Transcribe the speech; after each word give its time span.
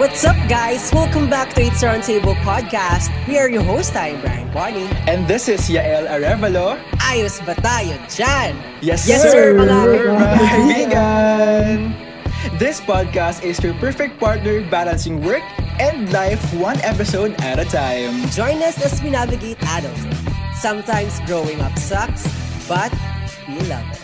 What's 0.00 0.24
up, 0.24 0.36
guys? 0.48 0.88
Welcome 0.94 1.28
back 1.28 1.52
to 1.52 1.60
It's 1.60 1.84
Roundtable 1.84 2.32
Podcast. 2.40 3.12
We 3.28 3.36
are 3.36 3.50
your 3.52 3.60
host, 3.60 3.92
I'm 3.94 4.16
Brian 4.24 4.48
Bonnie. 4.48 4.88
And 5.04 5.28
this 5.28 5.44
is 5.44 5.68
Yael 5.68 6.08
Arevalo. 6.08 6.80
Ayos 7.04 7.36
ba 7.44 7.52
tayo 7.60 8.00
dyan? 8.08 8.56
Yes, 8.80 9.04
Yes, 9.04 9.20
sir, 9.20 9.28
sir, 9.28 9.46
mga 9.60 9.76
mga 10.16 10.36
kaibigan! 10.40 11.76
This 12.56 12.80
podcast 12.80 13.44
is 13.44 13.60
your 13.60 13.76
perfect 13.76 14.16
partner 14.16 14.64
balancing 14.72 15.20
work 15.20 15.44
and 15.76 16.08
life 16.16 16.40
one 16.56 16.80
episode 16.80 17.36
at 17.44 17.60
a 17.60 17.68
time. 17.68 18.24
Join 18.32 18.64
us 18.64 18.80
as 18.80 19.04
we 19.04 19.12
navigate 19.12 19.60
adulthood. 19.76 20.16
Sometimes 20.56 21.20
growing 21.28 21.60
up 21.60 21.76
sucks, 21.76 22.24
but 22.64 22.88
we 23.52 23.60
love 23.68 23.84
it. 23.92 23.99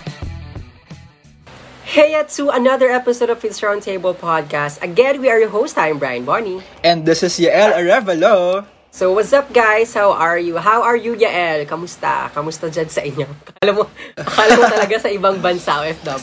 Hey, 1.96 2.12
to 2.12 2.52
another 2.52 2.92
episode 2.92 3.32
of 3.32 3.40
It's 3.40 3.64
Roundtable 3.64 4.12
Podcast. 4.12 4.84
Again, 4.84 5.16
we 5.16 5.32
are 5.32 5.40
your 5.40 5.48
host. 5.48 5.80
I'm 5.80 5.96
Brian 5.96 6.28
Bonnie. 6.28 6.60
And 6.84 7.08
this 7.08 7.24
is 7.24 7.40
Yael 7.40 7.72
Arevalo. 7.72 8.68
So, 8.92 9.16
what's 9.16 9.32
up, 9.32 9.48
guys? 9.48 9.96
How 9.96 10.12
are 10.12 10.36
you? 10.36 10.60
How 10.60 10.84
are 10.84 11.00
you, 11.00 11.16
Yael? 11.16 11.64
Kamusta? 11.64 12.28
Kamusta 12.36 12.68
dyan 12.68 12.92
sa 12.92 13.00
inyo? 13.00 13.24
Akala 13.48 13.72
mo, 13.72 13.88
akala 14.12 14.52
mo 14.60 14.64
talaga 14.68 15.00
sa 15.00 15.08
ibang 15.08 15.40
bansa, 15.40 15.72
OFW. 15.88 16.20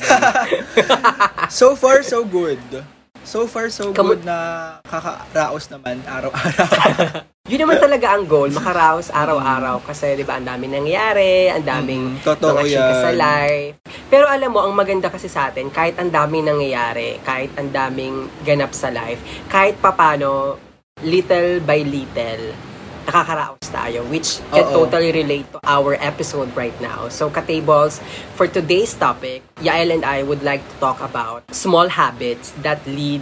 So 1.50 1.74
far, 1.74 2.06
so 2.06 2.22
good. 2.22 2.62
So 3.24 3.48
far, 3.48 3.72
so 3.72 3.96
Kamu- 3.96 4.20
good 4.20 4.28
na 4.28 4.38
kakaraos 4.84 5.72
naman 5.72 6.04
araw-araw. 6.04 7.24
Yun 7.52 7.60
naman 7.60 7.76
talaga 7.76 8.16
ang 8.16 8.24
goal, 8.24 8.52
makaraos 8.52 9.12
araw-araw. 9.12 9.84
Kasi, 9.84 10.16
di 10.16 10.24
ba, 10.24 10.40
ang 10.40 10.48
daming 10.48 10.80
nangyayari, 10.80 11.52
ang 11.52 11.64
daming 11.64 12.16
Mm, 12.16 12.24
totoo 12.24 12.56
mga 12.56 12.68
chika 12.68 12.94
sa 13.00 13.12
life. 13.12 13.76
Pero 14.08 14.28
alam 14.28 14.52
mo, 14.52 14.64
ang 14.64 14.72
maganda 14.72 15.08
kasi 15.08 15.28
sa 15.28 15.52
atin, 15.52 15.68
kahit 15.68 16.00
ang 16.00 16.08
daming 16.08 16.48
nangyayari, 16.48 17.20
kahit 17.20 17.52
ang 17.56 17.68
daming 17.68 18.32
ganap 18.44 18.72
sa 18.72 18.88
life, 18.88 19.20
kahit 19.48 19.76
papano, 19.80 20.56
little 21.04 21.60
by 21.64 21.84
little, 21.84 22.44
nakakaraos 23.06 23.68
tayo, 23.70 24.04
which 24.08 24.40
can 24.52 24.68
Oo. 24.68 24.86
totally 24.86 25.12
relate 25.12 25.48
to 25.52 25.60
our 25.64 25.96
episode 26.00 26.50
right 26.56 26.76
now. 26.80 27.08
So, 27.12 27.30
katables, 27.30 28.00
for 28.36 28.48
today's 28.48 28.96
topic, 28.96 29.44
Yael 29.60 29.92
and 29.92 30.04
I 30.08 30.24
would 30.24 30.42
like 30.42 30.64
to 30.64 30.76
talk 30.80 31.00
about 31.04 31.48
small 31.52 31.88
habits 31.92 32.56
that 32.64 32.84
lead 32.88 33.22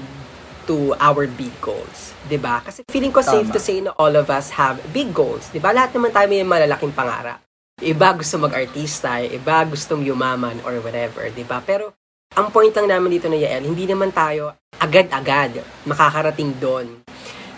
to 0.69 0.93
our 1.01 1.25
big 1.25 1.53
goals. 1.59 2.13
'di 2.29 2.38
ba? 2.38 2.61
Kasi 2.61 2.85
feeling 2.88 3.11
ko 3.11 3.19
safe 3.25 3.49
Tama. 3.49 3.55
to 3.55 3.61
say 3.61 3.77
na 3.81 3.91
all 3.97 4.13
of 4.13 4.29
us 4.29 4.53
have 4.53 4.77
big 4.93 5.09
goals. 5.11 5.49
'di 5.49 5.59
ba? 5.59 5.73
Lahat 5.73 5.91
naman 5.91 6.13
tayo 6.13 6.29
may 6.29 6.45
malalaking 6.45 6.93
pangarap. 6.93 7.41
Iba 7.81 8.13
gusto 8.13 8.38
mag-artista, 8.38 9.17
iba 9.25 9.66
gustong 9.66 10.05
yumaman 10.05 10.61
or 10.61 10.77
whatever, 10.85 11.25
'di 11.27 11.43
ba? 11.43 11.59
Pero 11.66 11.97
ang 12.38 12.53
point 12.53 12.71
lang 12.71 12.88
namin 12.88 13.19
dito 13.19 13.27
na 13.27 13.35
Yael, 13.35 13.67
hindi 13.67 13.89
naman 13.89 14.13
tayo 14.13 14.55
agad-agad 14.79 15.59
makakarating 15.83 16.55
doon 16.61 17.03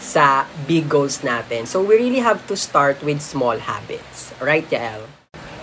sa 0.04 0.44
big 0.68 0.92
goals 0.92 1.24
natin. 1.24 1.64
So 1.64 1.80
we 1.80 1.96
really 1.96 2.20
have 2.20 2.44
to 2.52 2.60
start 2.60 3.00
with 3.00 3.24
small 3.24 3.56
habits. 3.56 4.36
Right, 4.44 4.68
Yael? 4.68 5.08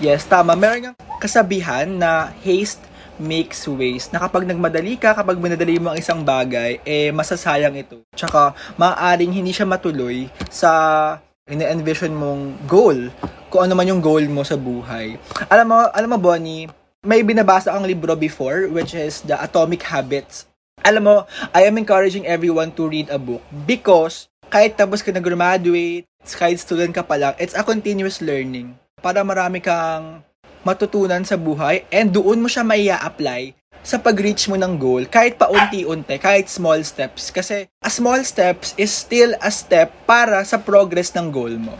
Yes, 0.00 0.24
tama. 0.24 0.56
Meron 0.56 0.90
ng 0.90 0.96
kasabihan 1.20 1.84
na 1.84 2.32
haste 2.40 2.80
makes 3.20 3.68
waste. 3.68 4.16
Na 4.16 4.24
kapag 4.24 4.48
nagmadali 4.48 4.96
ka, 4.96 5.12
kapag 5.12 5.36
minadali 5.36 5.76
mo 5.76 5.92
ang 5.92 6.00
isang 6.00 6.24
bagay, 6.24 6.80
eh 6.88 7.12
masasayang 7.12 7.76
ito. 7.76 8.00
Tsaka, 8.16 8.56
maaaring 8.80 9.28
hindi 9.28 9.52
siya 9.52 9.68
matuloy 9.68 10.32
sa 10.48 11.20
ina-envision 11.44 12.16
mong 12.16 12.64
goal. 12.64 13.12
Kung 13.52 13.68
ano 13.68 13.76
man 13.76 13.92
yung 13.92 14.00
goal 14.00 14.24
mo 14.32 14.40
sa 14.40 14.56
buhay. 14.56 15.20
Alam 15.52 15.66
mo, 15.68 15.78
alam 15.92 16.08
mo, 16.08 16.16
Bonnie, 16.16 16.64
may 17.04 17.20
binabasa 17.20 17.76
ang 17.76 17.84
libro 17.84 18.16
before, 18.16 18.72
which 18.72 18.96
is 18.96 19.20
The 19.20 19.36
Atomic 19.36 19.84
Habits. 19.84 20.48
Alam 20.80 21.02
mo, 21.04 21.16
I 21.52 21.68
am 21.68 21.76
encouraging 21.76 22.24
everyone 22.24 22.72
to 22.72 22.88
read 22.88 23.12
a 23.12 23.20
book 23.20 23.44
because 23.68 24.29
kahit 24.50 24.74
tapos 24.74 25.00
ka 25.00 25.14
na-graduate, 25.14 26.04
kahit 26.34 26.58
student 26.58 26.90
ka 26.90 27.06
pa 27.06 27.14
lang, 27.14 27.32
it's 27.38 27.54
a 27.54 27.62
continuous 27.62 28.18
learning 28.18 28.74
para 28.98 29.22
marami 29.22 29.62
kang 29.62 30.26
matutunan 30.66 31.22
sa 31.24 31.38
buhay 31.38 31.86
and 31.88 32.12
doon 32.12 32.42
mo 32.42 32.50
siya 32.50 32.66
mai 32.66 32.90
apply 32.90 33.56
sa 33.80 33.96
pag-reach 33.96 34.44
mo 34.52 34.60
ng 34.60 34.76
goal 34.76 35.08
kahit 35.08 35.40
paunti-unti, 35.40 36.20
kahit 36.20 36.52
small 36.52 36.82
steps. 36.84 37.32
Kasi 37.32 37.64
a 37.80 37.88
small 37.88 38.20
steps 38.26 38.76
is 38.76 38.92
still 38.92 39.32
a 39.40 39.48
step 39.48 39.88
para 40.04 40.44
sa 40.44 40.60
progress 40.60 41.14
ng 41.16 41.32
goal 41.32 41.56
mo. 41.56 41.78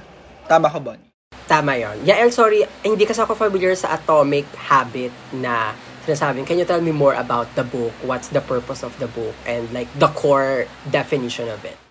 Tama 0.49 0.73
ka, 0.73 0.81
Bonnie? 0.81 1.11
Tama 1.44 1.77
yon. 1.77 2.06
Yael, 2.06 2.33
sorry, 2.33 2.65
hindi 2.87 3.05
kasi 3.05 3.21
ako 3.21 3.34
familiar 3.37 3.75
sa 3.77 3.99
atomic 3.99 4.47
habit 4.56 5.12
na 5.34 5.77
sinasabing. 6.06 6.47
Can 6.49 6.56
you 6.56 6.65
tell 6.65 6.81
me 6.81 6.94
more 6.94 7.12
about 7.19 7.50
the 7.59 7.67
book? 7.67 7.93
What's 8.06 8.33
the 8.33 8.41
purpose 8.41 8.81
of 8.81 8.97
the 8.97 9.11
book? 9.11 9.34
And 9.44 9.69
like 9.75 9.91
the 9.99 10.09
core 10.15 10.71
definition 10.89 11.50
of 11.53 11.61
it? 11.69 11.90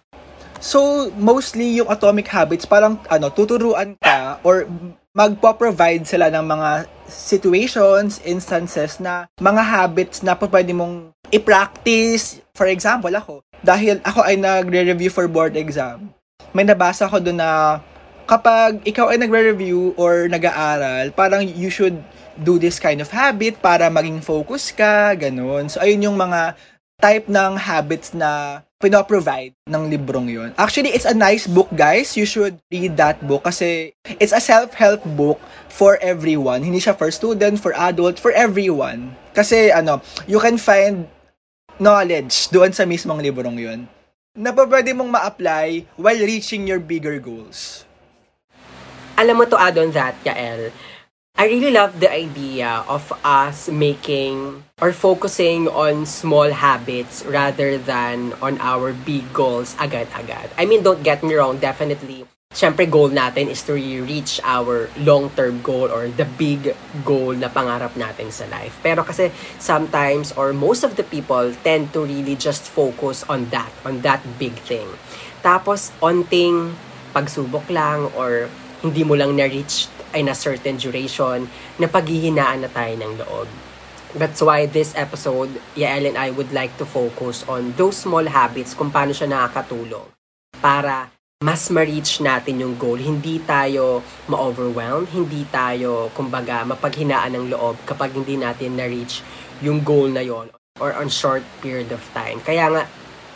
So, 0.60 1.08
mostly 1.16 1.80
yung 1.80 1.88
atomic 1.88 2.28
habits, 2.28 2.68
parang 2.68 3.00
ano, 3.08 3.32
tuturuan 3.32 3.96
ka 4.04 4.44
or 4.44 4.68
magpo-provide 5.16 6.04
sila 6.04 6.28
ng 6.28 6.44
mga 6.44 6.70
situations, 7.08 8.20
instances 8.28 9.00
na 9.00 9.26
mga 9.40 9.64
habits 9.64 10.20
na 10.20 10.36
pwede 10.36 10.76
mong 10.76 11.16
i-practice. 11.32 12.44
For 12.52 12.68
example, 12.68 13.12
ako, 13.16 13.40
dahil 13.64 14.04
ako 14.04 14.20
ay 14.20 14.36
nagre-review 14.36 15.08
for 15.08 15.32
board 15.32 15.56
exam, 15.56 16.12
may 16.52 16.68
nabasa 16.68 17.08
ko 17.08 17.24
doon 17.24 17.40
na 17.40 17.80
kapag 18.28 18.84
ikaw 18.84 19.10
ay 19.10 19.18
nagre-review 19.18 19.96
or 19.96 20.28
nag-aaral, 20.28 21.10
parang 21.16 21.42
you 21.42 21.72
should 21.72 21.98
do 22.40 22.60
this 22.60 22.84
kind 22.84 23.00
of 23.00 23.10
habit 23.10 23.58
para 23.64 23.88
maging 23.88 24.20
focus 24.20 24.76
ka, 24.76 25.16
ganun. 25.16 25.72
So, 25.72 25.80
ayun 25.80 26.12
yung 26.12 26.18
mga 26.20 26.56
type 27.00 27.32
ng 27.32 27.56
habits 27.56 28.12
na 28.12 28.62
pinoprovide 28.80 29.52
ng 29.68 29.92
librong 29.92 30.32
yon. 30.32 30.56
Actually, 30.56 30.96
it's 30.96 31.04
a 31.04 31.14
nice 31.14 31.46
book, 31.46 31.68
guys. 31.76 32.16
You 32.16 32.24
should 32.24 32.64
read 32.72 32.96
that 32.96 33.20
book 33.28 33.44
kasi 33.44 33.92
it's 34.08 34.32
a 34.32 34.40
self-help 34.40 35.04
book 35.20 35.38
for 35.68 36.00
everyone. 36.00 36.64
Hindi 36.64 36.80
siya 36.80 36.96
for 36.96 37.12
student, 37.12 37.60
for 37.60 37.76
adult, 37.76 38.18
for 38.18 38.32
everyone. 38.32 39.20
Kasi, 39.36 39.70
ano, 39.70 40.00
you 40.32 40.40
can 40.40 40.56
find 40.56 41.12
knowledge 41.76 42.48
doon 42.56 42.72
sa 42.72 42.88
mismong 42.88 43.20
librong 43.20 43.60
yon 43.60 43.88
na 44.40 44.56
pwede 44.56 44.96
mong 44.96 45.12
ma-apply 45.12 45.84
while 46.00 46.22
reaching 46.24 46.64
your 46.64 46.80
bigger 46.80 47.20
goals. 47.20 47.84
Alam 49.20 49.44
mo 49.44 49.44
to 49.44 49.60
add 49.60 49.76
on 49.76 49.92
that, 49.92 50.16
Yael, 50.24 50.72
I 51.40 51.48
really 51.48 51.72
love 51.72 52.04
the 52.04 52.12
idea 52.12 52.84
of 52.84 53.16
us 53.24 53.72
making 53.72 54.68
or 54.84 54.92
focusing 54.92 55.72
on 55.72 56.04
small 56.04 56.52
habits 56.52 57.24
rather 57.24 57.80
than 57.80 58.36
on 58.44 58.60
our 58.60 58.92
big 58.92 59.32
goals 59.32 59.72
agad-agad. 59.80 60.52
I 60.60 60.68
mean, 60.68 60.84
don't 60.84 61.00
get 61.00 61.24
me 61.24 61.40
wrong, 61.40 61.56
definitely, 61.64 62.28
syempre 62.52 62.84
goal 62.92 63.08
natin 63.08 63.48
is 63.48 63.64
to 63.72 63.80
reach 63.80 64.44
our 64.44 64.92
long-term 65.00 65.64
goal 65.64 65.88
or 65.88 66.12
the 66.12 66.28
big 66.28 66.76
goal 67.08 67.32
na 67.32 67.48
pangarap 67.48 67.96
natin 67.96 68.36
sa 68.36 68.44
life. 68.52 68.76
Pero 68.84 69.08
kasi 69.08 69.32
sometimes 69.64 70.36
or 70.36 70.52
most 70.52 70.84
of 70.84 71.00
the 71.00 71.08
people 71.08 71.56
tend 71.64 71.96
to 71.96 72.04
really 72.04 72.36
just 72.36 72.68
focus 72.68 73.24
on 73.32 73.48
that, 73.48 73.72
on 73.88 74.04
that 74.04 74.20
big 74.36 74.60
thing. 74.68 74.92
Tapos, 75.40 75.96
onting 76.04 76.76
pagsubok 77.16 77.64
lang 77.72 78.12
or 78.20 78.52
hindi 78.84 79.08
mo 79.08 79.16
lang 79.16 79.40
na-reach 79.40 79.88
in 80.14 80.30
a 80.30 80.36
certain 80.38 80.78
duration 80.78 81.50
na 81.78 81.88
paghihinaan 81.90 82.66
na 82.66 82.70
tayo 82.70 82.94
ng 82.98 83.14
loob. 83.20 83.50
That's 84.18 84.42
why 84.42 84.66
this 84.66 84.98
episode, 84.98 85.62
Yael 85.78 86.10
and 86.10 86.18
I 86.18 86.34
would 86.34 86.50
like 86.50 86.74
to 86.82 86.86
focus 86.86 87.46
on 87.46 87.78
those 87.78 88.02
small 88.02 88.26
habits 88.26 88.74
kung 88.74 88.90
paano 88.90 89.14
siya 89.14 89.30
nakakatulong 89.30 90.10
para 90.58 91.14
mas 91.40 91.70
ma-reach 91.72 92.20
natin 92.20 92.60
yung 92.60 92.76
goal. 92.76 92.98
Hindi 92.98 93.40
tayo 93.46 94.04
ma-overwhelmed, 94.28 95.14
hindi 95.14 95.46
tayo, 95.48 96.12
kumbaga, 96.12 96.66
mapaghinaan 96.66 97.38
ng 97.38 97.46
loob 97.54 97.80
kapag 97.86 98.12
hindi 98.18 98.36
natin 98.36 98.76
na-reach 98.76 99.22
yung 99.64 99.86
goal 99.86 100.12
na 100.12 100.26
yon 100.26 100.52
or 100.84 100.92
on 100.98 101.08
short 101.08 101.46
period 101.64 101.94
of 101.96 102.04
time. 102.12 102.44
Kaya 102.44 102.68
nga, 102.68 102.84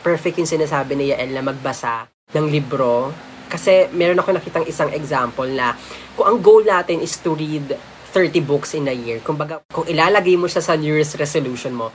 perfect 0.04 0.36
yung 0.36 0.50
sinasabi 0.50 1.00
ni 1.00 1.16
Yael 1.16 1.32
na 1.32 1.46
magbasa 1.46 2.12
ng 2.36 2.50
libro 2.52 3.14
kasi 3.54 3.86
meron 3.94 4.18
ako 4.18 4.34
nakitang 4.34 4.66
isang 4.66 4.90
example 4.90 5.46
na 5.46 5.78
kung 6.18 6.26
ang 6.26 6.42
goal 6.42 6.66
natin 6.66 7.06
is 7.06 7.22
to 7.22 7.38
read 7.38 7.78
30 8.10 8.42
books 8.42 8.74
in 8.74 8.90
a 8.90 8.96
year, 8.98 9.22
kumbaga 9.22 9.62
kung 9.70 9.86
ilalagay 9.86 10.34
mo 10.34 10.50
siya 10.50 10.66
sa 10.66 10.74
New 10.74 10.90
Year's 10.90 11.14
resolution 11.14 11.78
mo, 11.78 11.94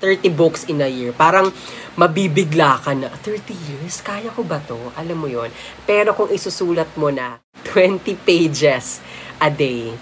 30 0.00 0.32
books 0.32 0.64
in 0.68 0.80
a 0.80 0.88
year, 0.88 1.12
parang 1.12 1.52
mabibigla 2.00 2.80
ka 2.80 2.96
na, 2.96 3.12
30 3.12 3.52
years? 3.52 4.00
Kaya 4.00 4.32
ko 4.32 4.44
ba 4.44 4.60
to? 4.64 4.76
Alam 4.96 5.24
mo 5.24 5.28
yon 5.28 5.52
Pero 5.84 6.16
kung 6.16 6.32
isusulat 6.32 6.88
mo 6.96 7.12
na 7.12 7.40
20 7.68 8.00
pages 8.24 9.04
a 9.40 9.48
day, 9.52 9.92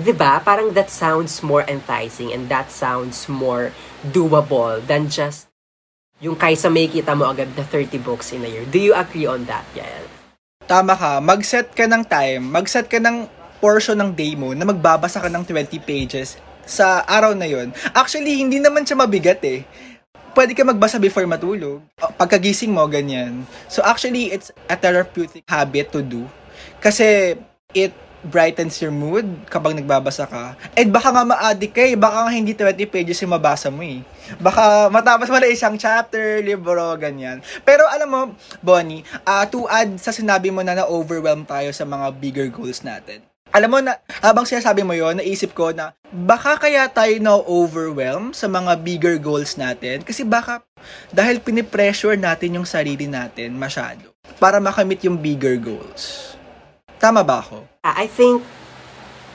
'di 0.00 0.12
ba? 0.16 0.40
Parang 0.40 0.72
that 0.72 0.88
sounds 0.88 1.44
more 1.44 1.64
enticing 1.68 2.32
and 2.32 2.48
that 2.48 2.72
sounds 2.72 3.28
more 3.28 3.72
doable 4.00 4.80
than 4.80 5.12
just 5.12 5.52
yung 6.20 6.36
kaysa 6.36 6.68
may 6.68 6.88
kita 6.88 7.16
mo 7.16 7.28
agad 7.28 7.52
the 7.56 7.64
30 7.64 7.96
books 8.00 8.32
in 8.32 8.44
a 8.44 8.48
year. 8.48 8.64
Do 8.68 8.80
you 8.80 8.92
agree 8.92 9.28
on 9.28 9.48
that, 9.48 9.64
Yael? 9.72 10.19
Tama 10.70 10.94
ka, 10.94 11.18
mag-set 11.18 11.74
ka 11.74 11.90
ng 11.90 12.06
time, 12.06 12.46
mag-set 12.46 12.86
ka 12.86 13.02
ng 13.02 13.26
portion 13.58 13.98
ng 13.98 14.14
day 14.14 14.38
mo 14.38 14.54
na 14.54 14.62
magbabasa 14.62 15.18
ka 15.18 15.26
ng 15.26 15.42
20 15.42 15.82
pages 15.82 16.38
sa 16.62 17.02
araw 17.10 17.34
na 17.34 17.50
yon. 17.50 17.74
Actually, 17.90 18.38
hindi 18.38 18.62
naman 18.62 18.86
siya 18.86 18.94
mabigat 18.94 19.42
eh. 19.42 19.66
pwede 20.30 20.54
ka 20.54 20.62
magbasa 20.62 21.02
before 21.02 21.26
matulog. 21.26 21.82
Pagkagising 21.98 22.70
mo, 22.70 22.86
ganyan. 22.86 23.42
So 23.66 23.82
actually, 23.82 24.30
it's 24.30 24.54
a 24.70 24.78
therapeutic 24.78 25.42
habit 25.50 25.90
to 25.90 26.06
do. 26.06 26.30
Kasi 26.78 27.34
it 27.74 27.90
brightens 28.26 28.76
your 28.80 28.92
mood 28.92 29.24
kapag 29.48 29.76
nagbabasa 29.76 30.28
ka. 30.28 30.56
And 30.76 30.92
baka 30.92 31.08
nga 31.12 31.24
ma-addict 31.24 31.74
ka 31.74 31.82
eh. 31.84 31.96
Baka 31.96 32.28
nga 32.28 32.32
hindi 32.32 32.52
20 32.52 32.76
pages 32.88 33.20
yung 33.24 33.32
mabasa 33.32 33.72
mo 33.72 33.80
eh. 33.80 34.04
Baka 34.36 34.92
matapos 34.92 35.32
mo 35.32 35.40
na 35.40 35.48
isang 35.48 35.76
chapter, 35.80 36.44
libro, 36.44 36.94
ganyan. 37.00 37.40
Pero 37.64 37.88
alam 37.88 38.08
mo, 38.08 38.20
Bonnie, 38.60 39.02
uh, 39.24 39.44
to 39.48 39.64
add 39.66 39.96
sa 39.96 40.12
sinabi 40.12 40.52
mo 40.52 40.60
na 40.60 40.76
na-overwhelm 40.76 41.48
tayo 41.48 41.72
sa 41.72 41.88
mga 41.88 42.06
bigger 42.20 42.48
goals 42.52 42.84
natin. 42.84 43.24
Alam 43.50 43.70
mo 43.74 43.78
na, 43.82 43.98
habang 44.22 44.46
sinasabi 44.46 44.86
mo 44.86 44.94
yon 44.94 45.18
naisip 45.18 45.50
ko 45.58 45.74
na 45.74 45.90
baka 46.14 46.54
kaya 46.54 46.86
tayo 46.86 47.18
na-overwhelm 47.18 48.30
sa 48.30 48.46
mga 48.46 48.78
bigger 48.78 49.16
goals 49.18 49.58
natin 49.58 50.06
kasi 50.06 50.22
baka 50.22 50.62
dahil 51.10 51.42
pinipressure 51.42 52.14
natin 52.14 52.62
yung 52.62 52.66
sarili 52.66 53.10
natin 53.10 53.58
masyado 53.58 54.14
para 54.38 54.62
makamit 54.62 55.02
yung 55.02 55.18
bigger 55.18 55.58
goals. 55.58 56.38
Tama 57.02 57.26
ba 57.26 57.42
ako? 57.42 57.69
I 57.80 58.12
think 58.12 58.44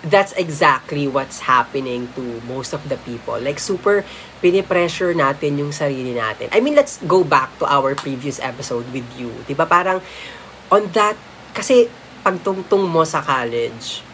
that's 0.06 0.30
exactly 0.38 1.10
what's 1.10 1.50
happening 1.50 2.14
to 2.14 2.22
most 2.46 2.78
of 2.78 2.86
the 2.94 2.98
people. 3.02 3.42
Like, 3.42 3.58
super 3.58 4.06
pinipressure 4.38 5.18
natin 5.18 5.58
yung 5.58 5.74
sarili 5.74 6.14
natin. 6.14 6.54
I 6.54 6.62
mean, 6.62 6.78
let's 6.78 7.02
go 7.10 7.26
back 7.26 7.58
to 7.58 7.66
our 7.66 7.98
previous 7.98 8.38
episode 8.38 8.86
with 8.94 9.06
you. 9.18 9.34
Ba 9.58 9.66
parang 9.66 9.98
on 10.70 10.94
that, 10.94 11.18
kasi 11.58 11.90
pagtungtong 12.22 12.86
mo 12.86 13.02
sa 13.02 13.26
college, 13.26 14.06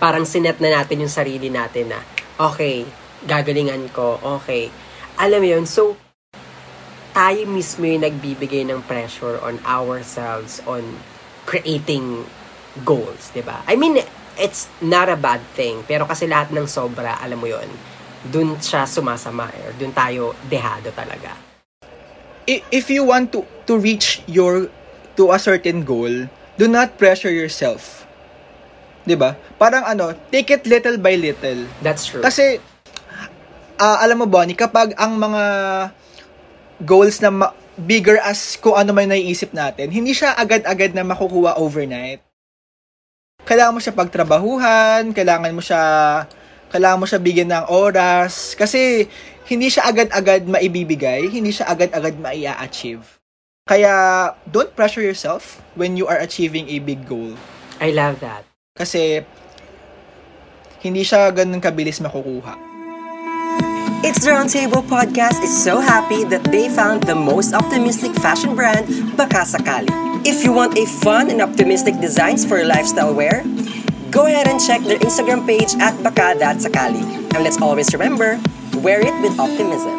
parang 0.00 0.24
sinet 0.24 0.56
na 0.64 0.72
natin 0.80 1.04
yung 1.04 1.12
sarili 1.12 1.52
natin 1.52 1.92
na, 1.92 2.00
okay, 2.40 2.88
gagalingan 3.28 3.92
ko, 3.92 4.16
okay. 4.40 4.72
Alam 5.20 5.44
mo 5.44 5.48
yun, 5.60 5.64
so, 5.68 5.92
tayo 7.12 7.44
mismo 7.44 7.84
yung 7.84 8.00
nagbibigay 8.00 8.64
ng 8.64 8.80
pressure 8.88 9.36
on 9.44 9.60
ourselves 9.68 10.64
on 10.64 10.96
creating 11.44 12.24
goals, 12.82 13.30
di 13.34 13.42
ba? 13.42 13.62
I 13.66 13.74
mean, 13.74 13.98
it's 14.38 14.70
not 14.80 15.10
a 15.10 15.18
bad 15.18 15.42
thing, 15.58 15.82
pero 15.84 16.06
kasi 16.06 16.30
lahat 16.30 16.54
ng 16.54 16.66
sobra, 16.70 17.18
alam 17.18 17.38
mo 17.38 17.50
yon 17.50 17.66
dun 18.26 18.58
siya 18.58 18.86
sumasama, 18.86 19.50
or 19.62 19.74
dun 19.78 19.94
tayo 19.94 20.34
dehado 20.50 20.90
talaga. 20.94 21.34
If 22.48 22.88
you 22.88 23.04
want 23.04 23.30
to 23.36 23.44
to 23.68 23.76
reach 23.76 24.24
your 24.24 24.72
to 25.20 25.34
a 25.34 25.38
certain 25.38 25.84
goal, 25.84 26.32
do 26.56 26.64
not 26.64 26.96
pressure 26.96 27.30
yourself. 27.30 28.08
'Di 29.04 29.14
ba? 29.20 29.36
Parang 29.60 29.84
ano, 29.84 30.16
take 30.32 30.48
it 30.48 30.64
little 30.64 30.96
by 30.96 31.14
little. 31.20 31.68
That's 31.84 32.08
true. 32.08 32.24
Kasi 32.24 32.56
uh, 33.78 33.96
alam 34.00 34.24
mo 34.24 34.26
Bonnie, 34.26 34.58
kapag 34.58 34.92
ang 34.96 35.16
mga 35.16 35.44
goals 36.82 37.20
na 37.20 37.30
ma- 37.30 37.54
bigger 37.78 38.18
as 38.20 38.58
kung 38.58 38.74
ano 38.74 38.90
man 38.90 39.08
naiisip 39.08 39.54
natin, 39.54 39.88
hindi 39.94 40.10
siya 40.12 40.34
agad-agad 40.34 40.92
na 40.92 41.06
makukuha 41.06 41.56
overnight. 41.56 42.27
Kailangan 43.48 43.72
mo 43.72 43.80
siya 43.80 43.96
pagtrabahuhan, 43.96 45.16
kailangan 45.16 45.56
mo 45.56 45.64
siya 45.64 45.80
kailangan 46.68 47.00
mo 47.00 47.08
siya 47.08 47.16
bigyan 47.24 47.48
ng 47.48 47.66
oras 47.72 48.52
kasi 48.52 49.08
hindi 49.48 49.72
siya 49.72 49.88
agad-agad 49.88 50.44
maibibigay, 50.44 51.32
hindi 51.32 51.48
siya 51.48 51.72
agad-agad 51.72 52.20
maia-achieve. 52.20 53.16
Kaya, 53.64 53.92
don't 54.44 54.68
pressure 54.76 55.00
yourself 55.00 55.64
when 55.72 55.96
you 55.96 56.04
are 56.04 56.20
achieving 56.20 56.68
a 56.68 56.76
big 56.76 57.08
goal. 57.08 57.32
I 57.80 57.88
love 57.88 58.20
that. 58.20 58.44
Kasi, 58.76 59.24
hindi 60.84 61.00
siya 61.08 61.32
ganun 61.32 61.64
kabilis 61.64 62.04
makukuha. 62.04 62.67
It's 63.98 64.22
the 64.22 64.30
Roundtable 64.30 64.86
Podcast 64.86 65.42
is 65.42 65.50
so 65.50 65.82
happy 65.82 66.22
that 66.30 66.46
they 66.54 66.70
found 66.70 67.02
the 67.02 67.18
most 67.18 67.50
optimistic 67.50 68.14
fashion 68.22 68.54
brand, 68.54 68.86
Baka 69.18 69.42
Sakali. 69.42 69.90
If 70.22 70.46
you 70.46 70.54
want 70.54 70.78
a 70.78 70.86
fun 71.02 71.34
and 71.34 71.42
optimistic 71.42 71.98
designs 71.98 72.46
for 72.46 72.62
lifestyle 72.62 73.10
wear, 73.10 73.42
go 74.14 74.30
ahead 74.30 74.46
and 74.46 74.62
check 74.62 74.86
their 74.86 75.02
Instagram 75.02 75.42
page 75.50 75.74
at 75.82 75.98
Baka.sakali. 75.98 77.02
And 77.34 77.42
let's 77.42 77.58
always 77.58 77.90
remember, 77.90 78.38
wear 78.78 79.02
it 79.02 79.18
with 79.18 79.34
optimism. 79.34 79.98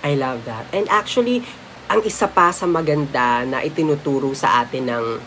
I 0.00 0.16
love 0.16 0.48
that. 0.48 0.72
And 0.72 0.88
actually, 0.88 1.44
ang 1.92 2.00
isa 2.08 2.32
pa 2.32 2.48
sa 2.48 2.64
maganda 2.64 3.44
na 3.44 3.60
itinuturo 3.60 4.32
sa 4.32 4.64
atin 4.64 4.88
ng 4.88 5.20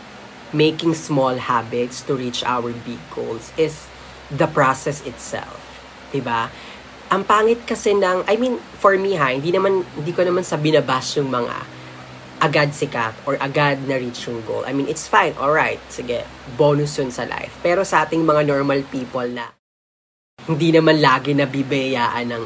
making 0.58 0.98
small 0.98 1.38
habits 1.38 2.02
to 2.10 2.18
reach 2.18 2.42
our 2.42 2.74
big 2.81 2.98
goals 3.14 3.54
is 3.62 3.86
the 4.34 4.50
process 4.50 5.06
itself. 5.06 5.62
'Di 6.13 6.21
ba? 6.21 6.48
Ang 7.10 7.25
pangit 7.25 7.65
kasi 7.65 7.98
ng, 7.98 8.25
I 8.30 8.38
mean, 8.38 8.62
for 8.77 8.94
me 8.98 9.18
ha, 9.18 9.33
hindi 9.33 9.50
naman, 9.54 9.86
hindi 9.98 10.13
ko 10.13 10.25
naman 10.25 10.45
sa 10.45 10.57
binabash 10.57 11.18
yung 11.21 11.30
mga 11.30 11.56
agad 12.42 12.74
sikat 12.74 13.13
or 13.30 13.38
agad 13.38 13.86
na 13.86 13.95
reach 14.01 14.25
yung 14.25 14.42
goal. 14.44 14.65
I 14.65 14.74
mean, 14.74 14.89
it's 14.89 15.06
fine, 15.06 15.38
alright, 15.38 15.80
sige, 15.94 16.25
bonus 16.57 16.98
yun 16.98 17.13
sa 17.13 17.24
life. 17.30 17.54
Pero 17.62 17.86
sa 17.86 18.06
ating 18.06 18.21
mga 18.25 18.50
normal 18.50 18.81
people 18.89 19.30
na 19.30 19.54
hindi 20.44 20.74
naman 20.74 21.00
lagi 21.00 21.31
nabibiyaan 21.38 22.27
ng 22.33 22.45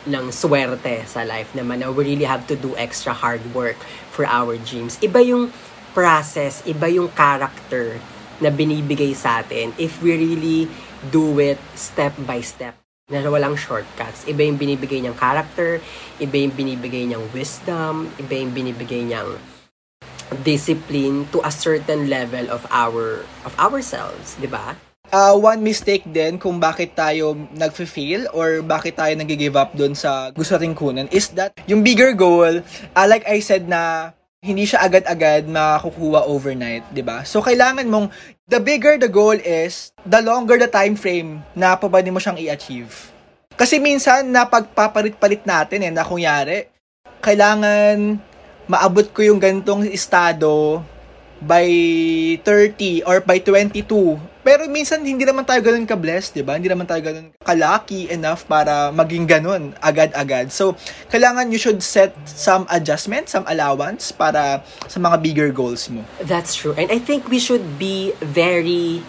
ng 0.00 0.32
swerte 0.32 1.04
sa 1.04 1.22
life 1.28 1.52
naman 1.52 1.84
na 1.84 1.92
we 1.92 2.08
really 2.08 2.24
have 2.24 2.48
to 2.48 2.56
do 2.56 2.72
extra 2.80 3.12
hard 3.12 3.44
work 3.52 3.76
for 4.10 4.24
our 4.24 4.56
dreams. 4.56 4.96
Iba 5.04 5.20
yung 5.20 5.52
process, 5.92 6.64
iba 6.64 6.88
yung 6.88 7.12
character 7.12 8.00
na 8.40 8.48
binibigay 8.48 9.12
sa 9.12 9.44
atin 9.44 9.76
if 9.76 10.00
we 10.00 10.16
really 10.16 10.64
do 11.12 11.36
it 11.36 11.60
step 11.76 12.16
by 12.24 12.40
step 12.40 12.80
na 13.10 13.26
walang 13.26 13.58
shortcuts. 13.58 14.24
Iba 14.30 14.46
yung 14.46 14.56
binibigay 14.56 15.02
niyang 15.02 15.18
character, 15.18 15.82
iba 16.22 16.36
yung 16.38 16.54
binibigay 16.54 17.10
niyang 17.10 17.26
wisdom, 17.34 18.08
iba 18.16 18.32
yung 18.38 18.54
binibigay 18.54 19.02
niyang 19.02 19.34
discipline 20.46 21.26
to 21.34 21.42
a 21.42 21.50
certain 21.50 22.06
level 22.06 22.46
of 22.54 22.62
our 22.70 23.26
of 23.42 23.52
ourselves, 23.58 24.38
'di 24.38 24.46
ba? 24.46 24.78
uh, 25.10 25.34
one 25.36 25.60
mistake 25.60 26.06
din 26.06 26.38
kung 26.38 26.62
bakit 26.62 26.94
tayo 26.94 27.34
nagfe-fail 27.54 28.30
or 28.32 28.62
bakit 28.62 28.96
tayo 28.96 29.12
nag-give 29.14 29.58
up 29.58 29.74
doon 29.74 29.94
sa 29.94 30.30
gusto 30.32 30.56
nating 30.56 30.74
kunan 30.74 31.06
is 31.10 31.30
that 31.34 31.54
yung 31.66 31.82
bigger 31.82 32.14
goal, 32.14 32.62
uh, 32.94 33.06
like 33.06 33.26
I 33.26 33.42
said 33.42 33.66
na 33.66 34.14
hindi 34.40 34.64
siya 34.64 34.80
agad-agad 34.88 35.44
makukuha 35.52 36.24
overnight, 36.24 36.88
'di 36.96 37.04
ba? 37.04 37.28
So 37.28 37.44
kailangan 37.44 37.84
mong 37.92 38.08
the 38.48 38.56
bigger 38.56 38.96
the 38.96 39.08
goal 39.08 39.36
is, 39.36 39.92
the 40.08 40.24
longer 40.24 40.56
the 40.56 40.68
time 40.68 40.96
frame 40.96 41.44
na 41.52 41.76
pwede 41.76 42.08
mo 42.08 42.16
siyang 42.16 42.40
i-achieve. 42.40 43.12
Kasi 43.52 43.76
minsan 43.76 44.32
napagpapalit-palit 44.32 45.44
natin 45.44 45.84
eh 45.84 45.92
na 45.92 46.08
kunyari 46.08 46.72
kailangan 47.20 48.16
maabot 48.64 49.12
ko 49.12 49.20
yung 49.20 49.36
gantong 49.36 49.84
estado 49.92 50.80
by 51.40 51.66
30 52.44 53.08
or 53.08 53.24
by 53.24 53.40
22. 53.40 53.84
Pero 54.40 54.64
minsan 54.72 55.04
hindi 55.04 55.28
naman 55.28 55.44
tayo 55.44 55.60
ganun 55.60 55.84
ka-blessed, 55.84 56.40
'di 56.40 56.44
ba? 56.44 56.56
Hindi 56.56 56.72
naman 56.72 56.88
tayo 56.88 57.04
ganun 57.04 57.28
ka-lucky 57.44 58.08
enough 58.08 58.48
para 58.48 58.88
maging 58.88 59.28
ganun 59.28 59.76
agad-agad. 59.84 60.48
So, 60.48 60.80
kailangan 61.12 61.52
you 61.52 61.60
should 61.60 61.84
set 61.84 62.16
some 62.24 62.64
adjustment, 62.72 63.28
some 63.28 63.44
allowance 63.44 64.16
para 64.16 64.64
sa 64.88 64.96
mga 64.96 65.16
bigger 65.20 65.48
goals 65.52 65.92
mo. 65.92 66.08
That's 66.24 66.56
true. 66.56 66.72
And 66.72 66.88
I 66.88 66.96
think 66.96 67.28
we 67.28 67.36
should 67.36 67.76
be 67.76 68.16
very 68.24 69.04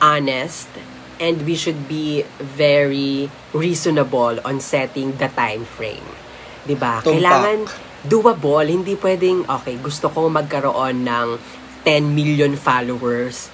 honest 0.00 0.72
and 1.20 1.44
we 1.44 1.54
should 1.54 1.86
be 1.86 2.24
very 2.40 3.28
reasonable 3.52 4.40
on 4.48 4.64
setting 4.64 5.20
the 5.20 5.28
time 5.28 5.68
frame. 5.68 6.08
'Di 6.64 6.76
ba? 6.76 7.04
Kailangan 7.04 7.68
doable, 8.04 8.68
hindi 8.68 8.94
pwedeng 9.00 9.48
okay, 9.48 9.80
gusto 9.80 10.12
ko 10.12 10.28
magkaroon 10.28 11.04
ng 11.04 11.28
10 11.84 12.16
million 12.16 12.52
followers 12.56 13.48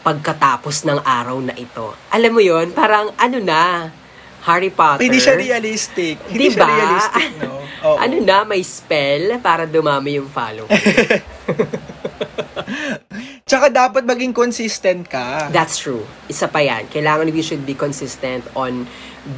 pagkatapos 0.00 0.88
ng 0.88 1.00
araw 1.04 1.40
na 1.44 1.52
ito. 1.56 1.92
Alam 2.12 2.32
mo 2.32 2.40
yon 2.40 2.72
parang 2.72 3.12
ano 3.20 3.38
na, 3.40 3.92
Harry 4.40 4.72
Potter. 4.72 5.04
Hindi 5.04 5.20
siya 5.20 5.36
realistic. 5.36 6.16
Hindi 6.32 6.48
diba? 6.48 6.64
siya 6.64 6.66
realistic, 6.66 7.30
no? 7.44 7.60
Oo. 7.88 7.96
ano 7.96 8.16
na, 8.20 8.44
may 8.44 8.64
spell 8.64 9.40
para 9.40 9.68
dumami 9.68 10.16
yung 10.20 10.28
followers. 10.28 10.72
Tsaka 13.48 13.66
dapat 13.68 14.06
maging 14.06 14.32
consistent 14.32 15.08
ka. 15.10 15.50
That's 15.50 15.80
true. 15.80 16.06
Isa 16.30 16.46
pa 16.46 16.62
yan. 16.62 16.86
Kailangan 16.88 17.28
we 17.34 17.42
should 17.42 17.66
be 17.66 17.74
consistent 17.74 18.46
on 18.54 18.86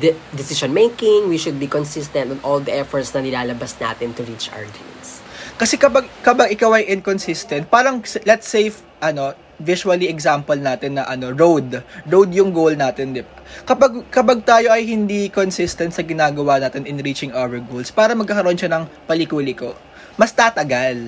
de- 0.00 0.16
decision 0.34 0.70
making. 0.70 1.28
We 1.28 1.38
should 1.38 1.58
be 1.58 1.66
consistent 1.66 2.30
on 2.34 2.38
all 2.46 2.60
the 2.62 2.74
efforts 2.74 3.14
na 3.14 3.22
nilalabas 3.22 3.78
natin 3.78 4.14
to 4.18 4.22
reach 4.26 4.50
our 4.54 4.64
dreams. 4.64 5.22
Kasi 5.58 5.78
kapag, 5.78 6.08
kapag 6.26 6.50
ikaw 6.54 6.74
ay 6.74 6.90
inconsistent, 6.90 7.70
parang 7.70 8.02
let's 8.26 8.50
say, 8.50 8.74
ano, 8.98 9.34
visually 9.62 10.10
example 10.10 10.58
natin 10.58 10.98
na 10.98 11.06
ano 11.06 11.30
road 11.30 11.86
road 12.10 12.30
yung 12.34 12.50
goal 12.50 12.74
natin 12.74 13.14
di 13.14 13.22
ba 13.22 13.30
kapag 13.62 14.02
kapag 14.10 14.42
tayo 14.42 14.74
ay 14.74 14.82
hindi 14.82 15.30
consistent 15.30 15.94
sa 15.94 16.02
ginagawa 16.02 16.58
natin 16.58 16.82
in 16.84 16.98
reaching 16.98 17.30
our 17.30 17.62
goals 17.70 17.94
para 17.94 18.12
magkakaroon 18.18 18.58
siya 18.58 18.74
ng 18.74 18.84
paliko-liko 19.06 19.72
mas 20.18 20.34
tatagal 20.34 20.98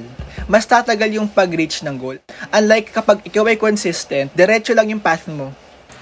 mas 0.47 0.65
tatagal 0.65 1.11
yung 1.11 1.27
pag-reach 1.27 1.83
ng 1.83 1.99
goal 1.99 2.17
unlike 2.55 2.95
kapag 2.95 3.21
ikaw 3.27 3.45
ay 3.51 3.59
consistent 3.59 4.31
diretso 4.33 4.71
lang 4.73 4.89
yung 4.89 5.03
path 5.03 5.27
mo 5.27 5.51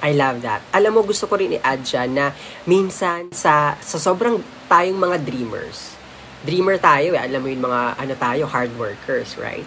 I 0.03 0.19
love 0.19 0.43
that. 0.43 0.67
Alam 0.75 0.99
mo, 0.99 1.01
gusto 1.07 1.31
ko 1.31 1.39
rin 1.39 1.55
i-add 1.55 1.87
dyan 1.87 2.11
na 2.11 2.27
minsan 2.67 3.31
sa, 3.31 3.79
sa 3.79 3.97
sobrang 4.03 4.43
tayong 4.67 4.99
mga 4.99 5.23
dreamers, 5.23 5.95
dreamer 6.43 6.75
tayo 6.83 7.15
eh, 7.15 7.23
alam 7.23 7.39
mo 7.39 7.49
yung 7.49 7.63
mga 7.63 8.03
ano 8.03 8.15
tayo, 8.19 8.43
hard 8.51 8.75
workers, 8.75 9.39
right? 9.39 9.63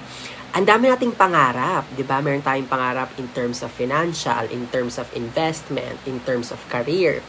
Ang 0.56 0.68
dami 0.68 0.92
nating 0.92 1.15
pangarap, 1.15 1.88
di 1.96 2.04
ba? 2.04 2.20
Meron 2.20 2.44
tayong 2.44 2.68
pangarap 2.68 3.15
in 3.20 3.27
terms 3.32 3.63
of 3.63 3.72
financial, 3.72 4.44
in 4.51 4.68
terms 4.72 5.00
of 5.00 5.08
investment, 5.15 6.00
in 6.08 6.20
terms 6.24 6.51
of 6.51 6.60
career. 6.68 7.24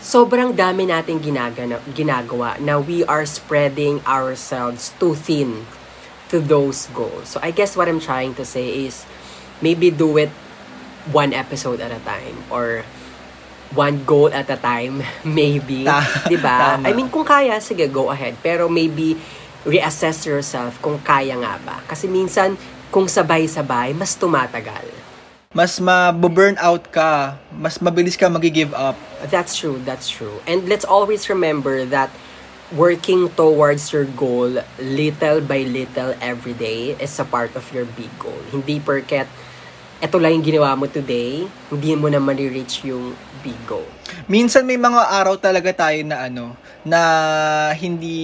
Sobrang 0.00 0.52
dami 0.52 0.88
nating 0.88 1.20
ginagana, 1.20 1.80
ginagawa 1.92 2.60
na 2.60 2.80
we 2.80 3.04
are 3.08 3.24
spreading 3.24 4.04
ourselves 4.04 4.92
too 4.96 5.16
thin 5.16 5.64
to 6.32 6.40
those 6.40 6.88
goals. 6.96 7.36
So 7.36 7.40
I 7.40 7.52
guess 7.52 7.76
what 7.76 7.88
I'm 7.88 8.00
trying 8.00 8.32
to 8.40 8.44
say 8.44 8.88
is 8.88 9.04
maybe 9.60 9.92
do 9.92 10.16
it 10.16 10.32
one 11.10 11.34
episode 11.34 11.82
at 11.82 11.90
a 11.90 11.98
time 12.06 12.38
or 12.52 12.86
one 13.74 14.04
goal 14.04 14.30
at 14.30 14.46
a 14.52 14.58
time 14.60 15.02
maybe 15.26 15.82
Ta- 15.88 16.04
'di 16.28 16.38
ba. 16.38 16.78
I 16.78 16.92
mean 16.94 17.08
kung 17.10 17.26
kaya 17.26 17.58
sige 17.58 17.88
go 17.90 18.12
ahead 18.12 18.38
pero 18.44 18.68
maybe 18.68 19.16
reassess 19.66 20.26
yourself 20.26 20.78
kung 20.82 21.00
kaya 21.02 21.34
nga 21.38 21.58
ba 21.62 21.82
kasi 21.88 22.06
minsan 22.06 22.54
kung 22.92 23.08
sabay-sabay 23.08 23.96
mas 23.96 24.14
tumatagal 24.14 24.86
Mas 25.52 25.76
mabu-burn 25.76 26.56
out 26.56 26.88
ka, 26.88 27.36
mas 27.52 27.76
mabilis 27.76 28.16
ka 28.16 28.24
magi-give 28.32 28.72
up. 28.72 28.96
That's 29.28 29.52
true, 29.52 29.76
that's 29.84 30.08
true. 30.08 30.40
And 30.48 30.64
let's 30.64 30.80
always 30.80 31.28
remember 31.28 31.84
that 31.92 32.08
working 32.72 33.28
towards 33.36 33.92
your 33.92 34.08
goal 34.08 34.64
little 34.80 35.44
by 35.44 35.68
little 35.68 36.16
every 36.24 36.56
day 36.56 36.96
is 36.96 37.12
a 37.20 37.28
part 37.28 37.52
of 37.52 37.68
your 37.68 37.84
big 37.84 38.08
goal. 38.16 38.40
Hindi 38.48 38.80
perket 38.80 39.28
ito 40.02 40.18
lang 40.18 40.34
yung 40.34 40.42
ginawa 40.42 40.74
mo 40.74 40.90
today, 40.90 41.46
hindi 41.70 41.94
mo 41.94 42.10
na 42.10 42.18
ma-reach 42.18 42.82
yung 42.82 43.14
big 43.46 43.54
goal. 43.70 43.86
Minsan 44.26 44.66
may 44.66 44.74
mga 44.74 44.98
araw 45.14 45.38
talaga 45.38 45.70
tayo 45.86 46.02
na 46.02 46.26
ano, 46.26 46.58
na 46.82 47.00
hindi 47.78 48.18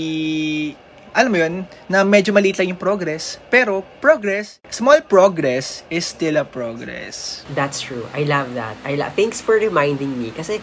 alam 1.18 1.34
mo 1.34 1.38
yun, 1.40 1.54
na 1.90 2.06
medyo 2.06 2.30
maliit 2.30 2.62
lang 2.62 2.70
yung 2.70 2.78
progress. 2.78 3.42
Pero, 3.50 3.82
progress, 3.98 4.62
small 4.70 5.02
progress 5.02 5.82
is 5.90 6.06
still 6.06 6.38
a 6.38 6.46
progress. 6.46 7.42
That's 7.58 7.82
true. 7.82 8.06
I 8.14 8.22
love 8.22 8.54
that. 8.54 8.78
I 8.86 8.94
love. 8.94 9.18
Thanks 9.18 9.42
for 9.42 9.58
reminding 9.58 10.14
me 10.14 10.30
kasi 10.30 10.62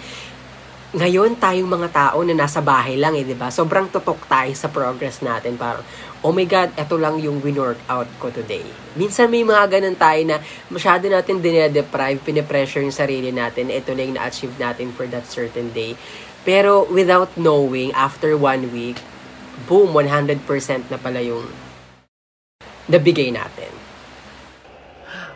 ngayon 0.95 1.35
tayong 1.35 1.67
mga 1.67 1.89
tao 1.91 2.23
na 2.23 2.31
nasa 2.31 2.63
bahay 2.63 2.95
lang 2.95 3.19
eh, 3.19 3.27
'di 3.27 3.35
ba? 3.35 3.51
Sobrang 3.51 3.91
tutok 3.91 4.23
tayo 4.31 4.51
sa 4.55 4.71
progress 4.71 5.19
natin. 5.19 5.59
Parang 5.59 5.83
oh 6.23 6.31
my 6.31 6.47
god, 6.47 6.71
eto 6.79 6.95
lang 6.95 7.19
yung 7.19 7.43
win-workout 7.43 8.07
ko 8.17 8.31
today. 8.31 8.63
Minsan 8.95 9.27
may 9.27 9.43
mga 9.43 9.77
ganun 9.77 9.93
tayo 9.93 10.21
na 10.23 10.39
masyado 10.71 11.05
natin 11.05 11.43
dinedeprive, 11.43 12.23
pinipressure 12.23 12.81
yung 12.81 12.95
sarili 12.95 13.29
natin, 13.29 13.69
ito 13.69 13.91
na 13.91 14.01
yung 14.07 14.15
na-achieve 14.17 14.55
natin 14.57 14.89
for 14.95 15.05
that 15.05 15.27
certain 15.27 15.69
day. 15.75 15.93
Pero 16.47 16.89
without 16.89 17.29
knowing, 17.37 17.93
after 17.93 18.33
one 18.33 18.73
week, 18.73 18.97
boom, 19.69 19.93
100% 19.93 20.47
na 20.89 20.97
pala 20.97 21.21
yung 21.21 21.45
nabigay 22.89 23.29
natin. 23.29 23.69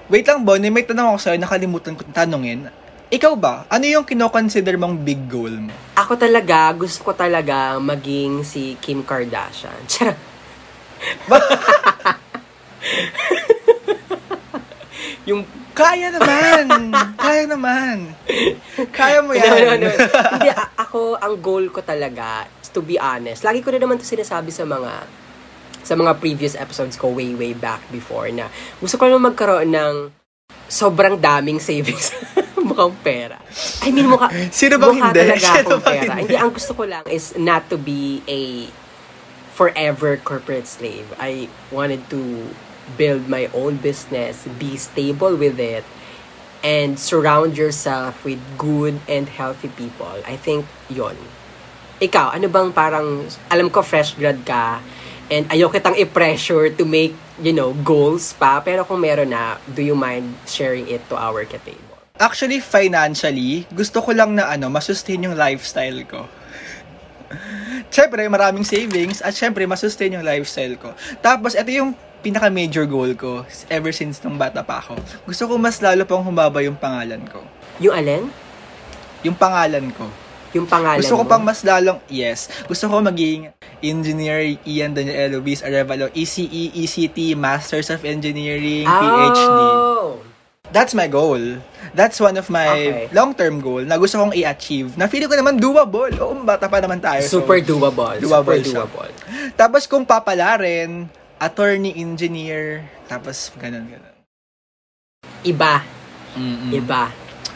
Wait 0.10 0.26
lang, 0.26 0.42
Bonnie, 0.42 0.74
may 0.74 0.82
tanong 0.82 1.14
ako 1.14 1.20
sa'yo, 1.22 1.38
nakalimutan 1.38 1.94
ko 1.94 2.02
tanongin. 2.10 2.66
Ikaw 3.10 3.34
ba, 3.34 3.66
ano 3.74 3.90
yung 3.90 4.06
kinoconsider 4.06 4.78
mong 4.78 5.02
big 5.02 5.26
goal 5.26 5.50
mo? 5.50 5.74
Ako 5.98 6.14
talaga, 6.14 6.70
gusto 6.78 7.10
ko 7.10 7.18
talaga 7.18 7.82
maging 7.82 8.46
si 8.46 8.78
Kim 8.78 9.02
Kardashian. 9.02 9.82
Charot. 9.90 10.14
yung 15.30 15.42
Kaya 15.74 16.14
naman! 16.14 16.92
kaya 17.16 17.48
naman! 17.48 18.12
Kaya 18.92 19.24
mo 19.26 19.32
no, 19.32 19.40
yan! 19.42 19.80
no, 19.80 19.88
no. 19.88 19.90
Hindi, 20.36 20.50
a- 20.52 20.76
ako, 20.78 21.16
ang 21.18 21.40
goal 21.42 21.72
ko 21.74 21.82
talaga, 21.82 22.46
to 22.70 22.86
be 22.86 23.02
honest, 23.02 23.42
lagi 23.42 23.66
ko 23.66 23.74
na 23.74 23.82
naman 23.82 23.98
to 23.98 24.06
sinasabi 24.06 24.54
sa 24.54 24.70
mga 24.70 25.10
sa 25.82 25.98
mga 25.98 26.22
previous 26.22 26.54
episodes 26.54 26.94
ko 26.94 27.10
way, 27.10 27.34
way 27.34 27.58
back 27.58 27.82
before 27.90 28.30
na 28.30 28.46
gusto 28.78 29.00
ko 29.00 29.10
naman 29.10 29.34
magkaroon 29.34 29.74
ng 29.74 29.96
sobrang 30.68 31.18
daming 31.18 31.58
savings. 31.58 32.14
mukhang 32.70 32.94
pera. 33.02 33.38
I 33.82 33.90
mean, 33.90 34.06
mukha, 34.06 34.30
Sino 34.54 34.78
bang 34.78 34.94
mukha 34.94 35.10
hindi? 35.10 35.20
talaga 35.26 35.42
Sino 35.42 35.60
akong 35.60 35.82
bang 35.82 35.84
pera. 35.84 36.04
hindi? 36.06 36.22
Hindi, 36.24 36.36
ang 36.38 36.52
gusto 36.54 36.72
ko 36.78 36.84
lang 36.86 37.04
is 37.10 37.34
not 37.36 37.66
to 37.68 37.76
be 37.82 38.22
a 38.30 38.70
forever 39.52 40.16
corporate 40.16 40.70
slave. 40.70 41.10
I 41.20 41.50
wanted 41.68 42.08
to 42.14 42.54
build 42.96 43.28
my 43.28 43.50
own 43.52 43.78
business, 43.78 44.48
be 44.58 44.78
stable 44.78 45.36
with 45.36 45.60
it, 45.60 45.84
and 46.64 46.96
surround 47.00 47.58
yourself 47.60 48.24
with 48.24 48.40
good 48.56 49.00
and 49.08 49.28
healthy 49.28 49.68
people. 49.74 50.24
I 50.24 50.40
think 50.40 50.64
yon. 50.88 51.18
Ikaw, 52.00 52.40
ano 52.40 52.48
bang 52.48 52.72
parang, 52.72 53.28
alam 53.52 53.68
ko 53.68 53.84
fresh 53.84 54.16
grad 54.16 54.48
ka, 54.48 54.80
and 55.28 55.46
ayaw 55.52 55.68
kitang 55.70 56.00
i-pressure 56.00 56.72
to 56.74 56.84
make, 56.88 57.14
you 57.44 57.52
know, 57.52 57.76
goals 57.84 58.32
pa, 58.40 58.64
pero 58.64 58.88
kung 58.88 59.04
meron 59.04 59.30
na, 59.30 59.60
do 59.68 59.84
you 59.84 59.94
mind 59.94 60.34
sharing 60.48 60.88
it 60.88 61.04
to 61.12 61.16
our 61.20 61.44
table? 61.44 61.89
Actually, 62.20 62.60
financially, 62.60 63.64
gusto 63.72 64.04
ko 64.04 64.12
lang 64.12 64.36
na 64.36 64.52
ano, 64.52 64.68
masustain 64.68 65.24
yung 65.24 65.40
lifestyle 65.40 66.04
ko. 66.04 66.28
Siyempre, 67.88 68.28
maraming 68.28 68.68
savings 68.68 69.24
at 69.24 69.32
siyempre, 69.32 69.64
masustain 69.64 70.20
yung 70.20 70.28
lifestyle 70.28 70.76
ko. 70.76 70.92
Tapos, 71.24 71.56
ito 71.56 71.72
yung 71.72 71.96
pinaka-major 72.20 72.84
goal 72.84 73.16
ko 73.16 73.48
ever 73.72 73.96
since 73.96 74.20
nung 74.20 74.36
bata 74.36 74.60
pa 74.60 74.84
ako. 74.84 75.00
Gusto 75.24 75.48
ko 75.48 75.54
mas 75.56 75.80
lalo 75.80 76.04
pang 76.04 76.20
humaba 76.20 76.60
yung 76.60 76.76
pangalan 76.76 77.24
ko. 77.32 77.40
Yung 77.80 77.96
alin? 77.96 78.28
Yung 79.24 79.36
pangalan 79.40 79.88
ko. 79.96 80.12
Yung 80.52 80.68
pangalan 80.68 81.00
Gusto 81.00 81.16
ko 81.16 81.24
mo? 81.24 81.30
pang 81.30 81.44
mas 81.46 81.64
lalong, 81.64 82.02
yes. 82.12 82.52
Gusto 82.68 82.92
ko 82.92 83.00
maging 83.00 83.54
Engineer 83.80 84.60
Ian 84.68 84.92
Daniel 84.92 85.40
Luis 85.40 85.64
Arevalo, 85.64 86.12
ECE, 86.12 86.76
ECT, 86.76 87.40
Masters 87.40 87.88
of 87.94 88.04
Engineering, 88.04 88.84
PhD. 88.84 89.60
That's 90.70 90.94
my 90.94 91.06
goal. 91.06 91.42
That's 91.92 92.18
one 92.18 92.38
of 92.38 92.46
my 92.48 92.70
Okay. 92.70 93.10
long-term 93.10 93.58
goal 93.60 93.82
na 93.82 93.98
gusto 93.98 94.18
kong 94.18 94.34
i-achieve. 94.34 94.94
Na 94.94 95.10
feeling 95.10 95.26
ko 95.26 95.34
naman 95.34 95.58
doable. 95.58 96.14
Oo, 96.16 96.38
bata 96.40 96.70
pa 96.70 96.78
naman 96.78 97.02
tayo. 97.02 97.26
so- 97.26 97.42
Super 97.42 97.58
doable. 97.60 98.22
Doable 98.22 98.62
Super 98.62 98.62
siya. 98.62 98.78
doable. 98.86 99.12
Tapos 99.56 99.84
kung 99.84 100.06
papalarin, 100.06 101.10
attorney, 101.36 101.98
engineer, 101.98 102.86
tapos 103.06 103.50
ganun, 103.56 103.90
ganun. 103.90 104.16
Iba. 105.42 105.82
Mm-mm. 106.36 106.70
Iba. 106.72 107.10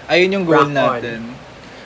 Ayun 0.06 0.34
yung 0.34 0.46
goal 0.46 0.66
Rock 0.66 0.70
on. 0.70 0.76
natin. 0.76 1.20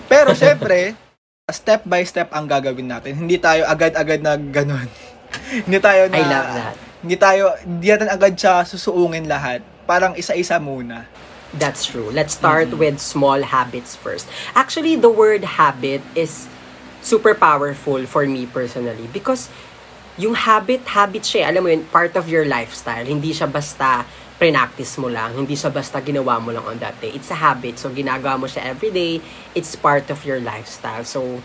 Pero 0.07 0.31
syempre, 0.31 0.95
step 1.51 1.83
by 1.83 2.01
step 2.03 2.31
ang 2.31 2.47
gagawin 2.47 2.87
natin. 2.87 3.13
Hindi 3.17 3.35
tayo 3.37 3.67
agad-agad 3.67 4.19
na 4.23 4.35
ganun. 4.35 4.87
hindi 5.67 5.77
tayo 5.77 6.07
na... 6.07 6.15
I 6.15 6.23
love 6.23 6.49
that. 6.53 6.75
Hindi 6.97 7.15
tayo, 7.15 7.43
hindi 7.61 7.87
natin 7.87 8.09
agad 8.09 8.33
siya 8.33 8.63
susuungin 8.63 9.27
lahat. 9.27 9.61
Parang 9.87 10.13
isa-isa 10.19 10.59
muna. 10.59 11.07
That's 11.55 11.87
true. 11.87 12.11
Let's 12.11 12.35
start 12.35 12.75
with 12.75 12.99
small 12.99 13.39
habits 13.39 13.95
first. 13.95 14.27
Actually, 14.51 14.99
the 14.99 15.07
word 15.09 15.47
habit 15.57 16.03
is 16.11 16.51
super 16.99 17.31
powerful 17.31 18.03
for 18.03 18.27
me 18.27 18.43
personally 18.51 19.07
because 19.15 19.47
yung 20.19 20.35
habit, 20.35 20.83
habit 20.91 21.23
siya. 21.23 21.47
eh. 21.47 21.49
Alam 21.55 21.61
mo 21.63 21.69
yun, 21.71 21.87
part 21.87 22.19
of 22.19 22.27
your 22.27 22.43
lifestyle. 22.43 23.07
Hindi 23.07 23.31
siya 23.31 23.47
basta 23.47 24.03
pre-practice 24.35 24.99
mo 24.99 25.07
lang. 25.07 25.39
Hindi 25.39 25.55
siya 25.55 25.71
basta 25.71 26.03
ginawa 26.03 26.35
mo 26.43 26.51
lang 26.51 26.67
on 26.67 26.77
that 26.83 26.99
day. 26.99 27.15
It's 27.15 27.31
a 27.31 27.39
habit. 27.39 27.79
So, 27.79 27.89
ginagawa 27.95 28.35
mo 28.35 28.45
siya 28.45 28.67
every 28.67 28.91
day. 28.91 29.23
It's 29.55 29.73
part 29.79 30.11
of 30.11 30.27
your 30.27 30.43
lifestyle. 30.43 31.07
So, 31.07 31.41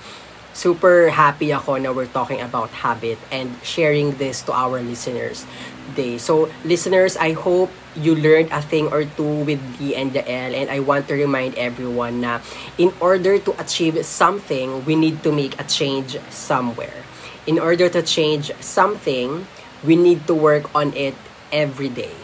super 0.53 1.09
happy 1.09 1.49
ako 1.53 1.81
na 1.81 1.93
we're 1.93 2.11
talking 2.11 2.41
about 2.41 2.69
habit 2.85 3.17
and 3.33 3.57
sharing 3.65 4.21
this 4.21 4.45
to 4.45 4.53
our 4.53 4.85
listeners 4.85 5.49
today. 5.91 6.19
So, 6.19 6.51
listeners, 6.65 7.17
I 7.17 7.33
hope 7.33 7.71
you 7.95 8.15
learned 8.15 8.51
a 8.53 8.63
thing 8.63 8.89
or 8.89 9.05
two 9.05 9.45
with 9.45 9.61
D 9.79 9.95
and 9.95 10.13
the 10.13 10.25
L 10.25 10.55
and 10.55 10.71
I 10.71 10.81
want 10.81 11.09
to 11.09 11.15
remind 11.15 11.55
everyone 11.61 12.21
na 12.25 12.41
in 12.79 12.93
order 13.01 13.39
to 13.39 13.53
achieve 13.61 14.01
something, 14.05 14.85
we 14.85 14.97
need 14.97 15.23
to 15.25 15.33
make 15.33 15.61
a 15.61 15.65
change 15.65 16.17
somewhere. 16.31 17.05
In 17.47 17.59
order 17.59 17.89
to 17.91 18.01
change 18.01 18.51
something, 18.61 19.47
we 19.85 19.97
need 19.97 20.27
to 20.27 20.35
work 20.35 20.73
on 20.75 20.95
it 20.95 21.15
every 21.51 21.91
day. 21.91 22.15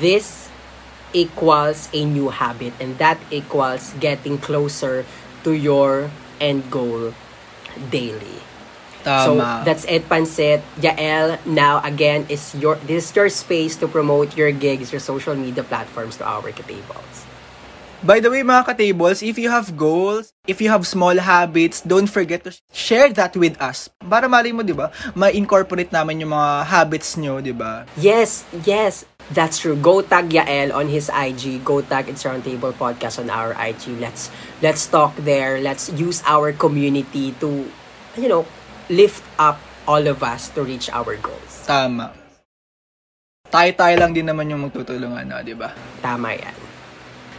This 0.00 0.48
equals 1.12 1.88
a 1.94 2.04
new 2.04 2.30
habit 2.34 2.74
and 2.80 2.98
that 2.98 3.20
equals 3.30 3.94
getting 4.00 4.38
closer 4.38 5.06
to 5.44 5.52
your 5.52 6.10
end 6.40 6.70
goal 6.70 7.14
daily. 7.90 8.42
So 9.04 9.36
that's 9.36 9.84
it, 9.84 10.08
Pansit. 10.08 10.64
Yael, 10.80 11.38
now 11.44 11.84
again 11.84 12.26
is 12.28 12.54
your 12.56 12.80
this 12.88 13.10
is 13.10 13.16
your 13.16 13.28
space 13.28 13.76
to 13.78 13.86
promote 13.86 14.36
your 14.36 14.50
gigs, 14.50 14.90
your 14.90 15.04
social 15.04 15.36
media 15.36 15.62
platforms 15.62 16.16
to 16.18 16.24
our 16.24 16.48
tables. 16.50 17.28
By 18.04 18.20
the 18.20 18.28
way, 18.28 18.44
mga 18.44 18.68
ka-tables, 18.68 19.24
if 19.24 19.40
you 19.40 19.48
have 19.48 19.80
goals, 19.80 20.36
if 20.44 20.60
you 20.60 20.68
have 20.68 20.84
small 20.84 21.16
habits, 21.16 21.80
don't 21.80 22.04
forget 22.04 22.44
to 22.44 22.52
share 22.68 23.08
that 23.16 23.32
with 23.32 23.56
us. 23.64 23.88
Para 23.96 24.28
mali 24.28 24.52
mo, 24.52 24.60
di 24.60 24.76
ba, 24.76 24.92
ma-incorporate 25.16 25.88
namin 25.88 26.20
yung 26.20 26.36
mga 26.36 26.68
habits 26.68 27.16
nyo, 27.16 27.40
di 27.40 27.56
ba? 27.56 27.88
Yes, 27.96 28.44
yes. 28.68 29.08
That's 29.32 29.56
true. 29.56 29.72
Go 29.80 30.04
tag 30.04 30.28
Yael 30.28 30.68
on 30.76 30.92
his 30.92 31.08
IG. 31.08 31.64
Go 31.64 31.80
tag 31.80 32.12
It's 32.12 32.28
Roundtable 32.28 32.76
Podcast 32.76 33.16
on 33.16 33.32
our 33.32 33.56
IG. 33.56 33.96
Let's 33.96 34.28
let's 34.60 34.84
talk 34.84 35.16
there. 35.16 35.56
Let's 35.64 35.88
use 35.96 36.20
our 36.28 36.52
community 36.52 37.32
to, 37.40 37.64
you 38.20 38.28
know, 38.28 38.44
lift 38.88 39.24
up 39.38 39.60
all 39.84 40.04
of 40.06 40.22
us 40.24 40.48
to 40.56 40.64
reach 40.64 40.88
our 40.92 41.16
goals. 41.20 41.64
Tama. 41.64 42.12
Tayo-tayo 43.48 43.94
lang 44.00 44.12
din 44.16 44.26
naman 44.26 44.50
yung 44.50 44.66
magtutulungan, 44.66 45.24
no, 45.28 45.38
di 45.44 45.54
ba? 45.54 45.70
Tama 46.02 46.34
yan. 46.34 46.56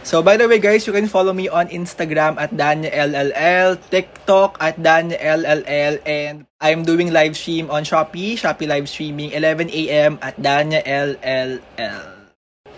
So, 0.06 0.22
by 0.22 0.38
the 0.38 0.46
way, 0.46 0.62
guys, 0.62 0.86
you 0.86 0.94
can 0.94 1.10
follow 1.10 1.34
me 1.34 1.50
on 1.50 1.66
Instagram 1.66 2.38
at 2.38 2.54
DanielLL, 2.54 3.74
TikTok 3.90 4.54
at 4.62 4.78
DanielLL, 4.78 5.98
and 6.06 6.46
I'm 6.62 6.86
doing 6.86 7.10
live 7.10 7.34
stream 7.34 7.74
on 7.74 7.82
Shopee, 7.82 8.38
Shopee 8.38 8.70
live 8.70 8.86
streaming, 8.86 9.34
11 9.34 9.66
a.m. 9.74 10.22
at 10.22 10.38
DanielLL. 10.38 11.58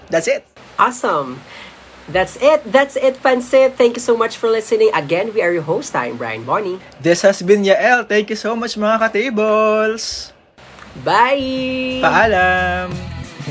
That's 0.08 0.26
it. 0.26 0.48
Awesome. 0.80 1.36
That's 2.08 2.40
it. 2.40 2.64
That's 2.64 2.96
it, 2.96 3.20
Pansit. 3.20 3.76
Thank 3.76 4.00
you 4.00 4.04
so 4.04 4.16
much 4.16 4.40
for 4.40 4.48
listening. 4.48 4.88
Again, 4.96 5.32
we 5.36 5.44
are 5.44 5.52
your 5.52 5.62
host. 5.62 5.92
I'm 5.92 6.16
Brian 6.16 6.44
Bonnie. 6.44 6.80
This 7.04 7.20
has 7.20 7.44
been 7.44 7.68
Yael. 7.68 8.08
Thank 8.08 8.32
you 8.32 8.36
so 8.36 8.56
much, 8.56 8.80
mga 8.80 8.96
ka-tables. 8.96 10.32
Bye! 11.04 12.00
Paalam! 12.00 12.96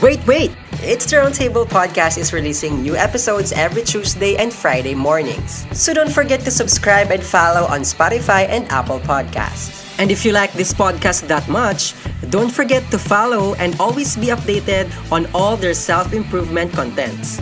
Wait, 0.01 0.25
wait! 0.25 0.51
It's 0.81 1.09
the 1.09 1.17
Roundtable 1.17 1.65
Podcast 1.65 2.17
is 2.17 2.33
releasing 2.33 2.81
new 2.81 2.97
episodes 2.97 3.53
every 3.53 3.81
Tuesday 3.81 4.37
and 4.37 4.53
Friday 4.53 4.93
mornings. 4.93 5.65
So 5.73 5.93
don't 5.93 6.11
forget 6.11 6.41
to 6.45 6.51
subscribe 6.51 7.09
and 7.09 7.21
follow 7.21 7.65
on 7.65 7.81
Spotify 7.81 8.49
and 8.49 8.69
Apple 8.69 8.99
Podcasts. 9.01 9.85
And 9.97 10.11
if 10.11 10.25
you 10.25 10.33
like 10.33 10.53
this 10.53 10.73
podcast 10.73 11.25
that 11.29 11.49
much, 11.49 11.97
don't 12.29 12.53
forget 12.53 12.85
to 12.93 12.97
follow 12.97 13.53
and 13.57 13.73
always 13.81 14.17
be 14.17 14.29
updated 14.29 14.89
on 15.09 15.25
all 15.33 15.57
their 15.57 15.73
self-improvement 15.73 16.73
contents. 16.73 17.41